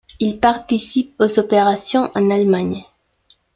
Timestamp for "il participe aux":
0.19-1.37